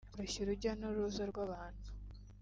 [0.13, 1.87] Koroshya urujya n’uruza rw’abantu